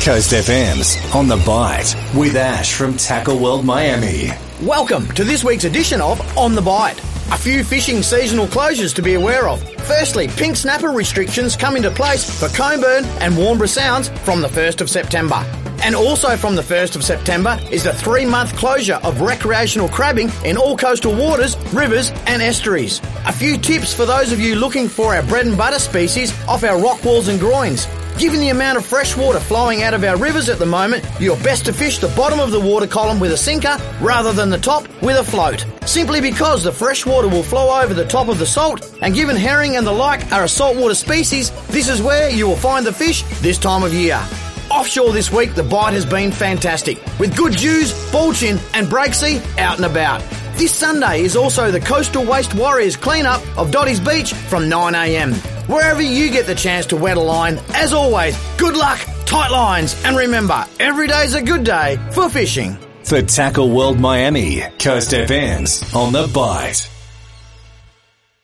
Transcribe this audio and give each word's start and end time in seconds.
Coast 0.00 0.30
FM's 0.30 0.96
On 1.14 1.28
the 1.28 1.36
Bite 1.36 1.94
with 2.16 2.34
Ash 2.34 2.72
from 2.72 2.96
Tackle 2.96 3.38
World 3.38 3.66
Miami. 3.66 4.30
Welcome 4.62 5.06
to 5.08 5.24
this 5.24 5.44
week's 5.44 5.64
edition 5.64 6.00
of 6.00 6.38
On 6.38 6.54
the 6.54 6.62
Bite. 6.62 6.98
A 7.32 7.36
few 7.36 7.62
fishing 7.62 8.02
seasonal 8.02 8.46
closures 8.46 8.94
to 8.94 9.02
be 9.02 9.12
aware 9.12 9.46
of. 9.46 9.62
Firstly, 9.82 10.26
pink 10.26 10.56
snapper 10.56 10.88
restrictions 10.88 11.54
come 11.54 11.76
into 11.76 11.90
place 11.90 12.40
for 12.40 12.48
Cockburn 12.48 13.04
and 13.20 13.34
Warnbro 13.34 13.68
Sounds 13.68 14.08
from 14.24 14.40
the 14.40 14.48
1st 14.48 14.80
of 14.80 14.88
September. 14.88 15.44
And 15.82 15.94
also 15.94 16.34
from 16.34 16.56
the 16.56 16.62
1st 16.62 16.96
of 16.96 17.04
September 17.04 17.58
is 17.70 17.84
the 17.84 17.92
three 17.92 18.24
month 18.24 18.56
closure 18.56 19.00
of 19.02 19.20
recreational 19.20 19.90
crabbing 19.90 20.30
in 20.46 20.56
all 20.56 20.78
coastal 20.78 21.14
waters, 21.14 21.58
rivers 21.74 22.10
and 22.26 22.40
estuaries. 22.40 23.02
A 23.26 23.32
few 23.32 23.58
tips 23.58 23.92
for 23.92 24.06
those 24.06 24.32
of 24.32 24.40
you 24.40 24.54
looking 24.54 24.88
for 24.88 25.14
our 25.14 25.22
bread 25.24 25.44
and 25.44 25.58
butter 25.58 25.78
species 25.78 26.32
off 26.48 26.64
our 26.64 26.80
rock 26.80 27.04
walls 27.04 27.28
and 27.28 27.38
groins. 27.38 27.86
Given 28.20 28.40
the 28.40 28.50
amount 28.50 28.76
of 28.76 28.84
fresh 28.84 29.16
water 29.16 29.40
flowing 29.40 29.82
out 29.82 29.94
of 29.94 30.04
our 30.04 30.14
rivers 30.14 30.50
at 30.50 30.58
the 30.58 30.66
moment, 30.66 31.02
you're 31.18 31.38
best 31.38 31.64
to 31.64 31.72
fish 31.72 32.00
the 32.00 32.08
bottom 32.08 32.38
of 32.38 32.50
the 32.50 32.60
water 32.60 32.86
column 32.86 33.18
with 33.18 33.32
a 33.32 33.36
sinker 33.38 33.78
rather 33.98 34.30
than 34.30 34.50
the 34.50 34.58
top 34.58 34.86
with 35.00 35.16
a 35.16 35.24
float. 35.24 35.64
Simply 35.86 36.20
because 36.20 36.62
the 36.62 36.70
fresh 36.70 37.06
water 37.06 37.28
will 37.28 37.42
flow 37.42 37.80
over 37.80 37.94
the 37.94 38.04
top 38.04 38.28
of 38.28 38.38
the 38.38 38.44
salt, 38.44 38.94
and 39.00 39.14
given 39.14 39.36
herring 39.36 39.78
and 39.78 39.86
the 39.86 39.92
like 39.92 40.30
are 40.32 40.44
a 40.44 40.48
saltwater 40.48 40.94
species, 40.94 41.50
this 41.68 41.88
is 41.88 42.02
where 42.02 42.28
you 42.28 42.46
will 42.46 42.56
find 42.56 42.84
the 42.84 42.92
fish 42.92 43.22
this 43.40 43.56
time 43.56 43.82
of 43.82 43.94
year. 43.94 44.22
Offshore 44.70 45.12
this 45.12 45.32
week, 45.32 45.54
the 45.54 45.62
bite 45.62 45.94
has 45.94 46.04
been 46.04 46.30
fantastic, 46.30 46.98
with 47.18 47.34
good 47.34 47.54
Jews, 47.54 47.90
chin, 48.38 48.60
and 48.74 48.86
breaksea 48.86 49.40
out 49.56 49.76
and 49.76 49.86
about. 49.86 50.20
This 50.58 50.74
Sunday 50.74 51.22
is 51.22 51.36
also 51.36 51.70
the 51.70 51.80
Coastal 51.80 52.26
Waste 52.26 52.52
Warriors 52.52 52.96
cleanup 52.96 53.40
of 53.56 53.70
Doddi's 53.70 53.98
Beach 53.98 54.34
from 54.34 54.64
9am. 54.64 55.59
Wherever 55.70 56.02
you 56.02 56.32
get 56.32 56.46
the 56.46 56.54
chance 56.56 56.86
to 56.86 56.96
wet 56.96 57.16
a 57.16 57.20
line, 57.20 57.60
as 57.74 57.92
always, 57.92 58.36
good 58.58 58.76
luck, 58.76 58.98
tight 59.24 59.52
lines, 59.52 59.94
and 60.04 60.16
remember, 60.16 60.64
every 60.80 61.06
day's 61.06 61.34
a 61.34 61.42
good 61.42 61.62
day 61.62 61.96
for 62.10 62.28
fishing. 62.28 62.76
For 63.04 63.22
Tackle 63.22 63.70
World 63.70 64.00
Miami, 64.00 64.62
Coast 64.80 65.12
FM's 65.12 65.94
On 65.94 66.12
the 66.12 66.28
Bite. 66.34 66.90